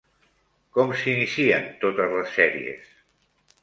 [0.77, 2.93] Com s'inicien totes les sèries?